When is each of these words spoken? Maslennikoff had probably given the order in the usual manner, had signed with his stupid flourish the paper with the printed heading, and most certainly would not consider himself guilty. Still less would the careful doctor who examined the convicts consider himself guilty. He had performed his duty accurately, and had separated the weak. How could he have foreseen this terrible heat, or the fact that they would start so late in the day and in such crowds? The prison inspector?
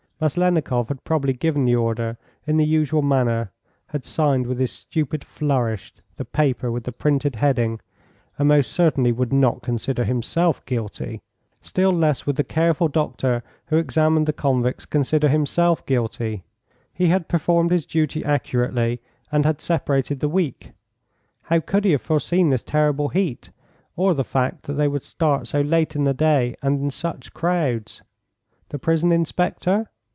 Maslennikoff 0.23 0.89
had 0.89 1.03
probably 1.03 1.33
given 1.33 1.65
the 1.65 1.73
order 1.75 2.15
in 2.45 2.57
the 2.57 2.63
usual 2.63 3.01
manner, 3.01 3.49
had 3.87 4.05
signed 4.05 4.45
with 4.45 4.59
his 4.59 4.71
stupid 4.71 5.23
flourish 5.23 5.91
the 6.17 6.23
paper 6.25 6.71
with 6.71 6.83
the 6.83 6.91
printed 6.91 7.37
heading, 7.37 7.79
and 8.37 8.47
most 8.49 8.71
certainly 8.71 9.11
would 9.11 9.33
not 9.33 9.63
consider 9.63 10.03
himself 10.03 10.63
guilty. 10.67 11.23
Still 11.63 11.91
less 11.91 12.27
would 12.27 12.35
the 12.35 12.43
careful 12.43 12.87
doctor 12.87 13.41
who 13.69 13.77
examined 13.77 14.27
the 14.27 14.31
convicts 14.31 14.85
consider 14.85 15.27
himself 15.27 15.83
guilty. 15.87 16.43
He 16.93 17.07
had 17.07 17.27
performed 17.27 17.71
his 17.71 17.87
duty 17.87 18.23
accurately, 18.23 19.01
and 19.31 19.43
had 19.43 19.59
separated 19.59 20.19
the 20.19 20.29
weak. 20.29 20.73
How 21.45 21.61
could 21.61 21.83
he 21.83 21.93
have 21.93 22.01
foreseen 22.03 22.51
this 22.51 22.61
terrible 22.61 23.07
heat, 23.07 23.49
or 23.95 24.13
the 24.13 24.23
fact 24.23 24.67
that 24.67 24.73
they 24.73 24.87
would 24.87 25.01
start 25.01 25.47
so 25.47 25.61
late 25.61 25.95
in 25.95 26.03
the 26.03 26.13
day 26.13 26.55
and 26.61 26.79
in 26.79 26.91
such 26.91 27.33
crowds? 27.33 28.03
The 28.69 28.77
prison 28.77 29.11
inspector? 29.11 29.87